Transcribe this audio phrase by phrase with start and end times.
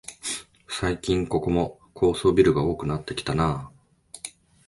[0.67, 3.71] 最近ここも高層ビルが多くなってきたなあ